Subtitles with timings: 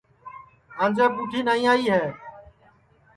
[0.83, 2.03] انجے پُٹھی نائی آئی ہے